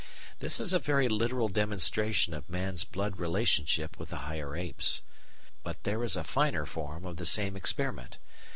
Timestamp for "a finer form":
6.15-7.05